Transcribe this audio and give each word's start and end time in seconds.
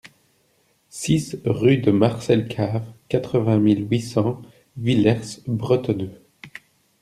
six 0.89 1.37
rue 1.45 1.77
de 1.77 1.91
Marcelcave, 1.91 2.91
quatre-vingt 3.07 3.59
mille 3.59 3.87
huit 3.87 4.01
cents 4.01 4.41
Villers-Bretonneux 4.77 6.23